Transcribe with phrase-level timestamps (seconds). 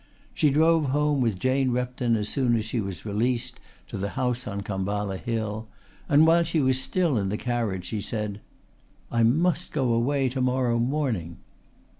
[0.33, 3.59] She drove home with Jane Repton as soon as she was released,
[3.89, 5.67] to the house on Khamballa Hill,
[6.09, 8.41] and while she was still in the carriage she said:
[9.11, 11.37] "I must go away to morrow morning."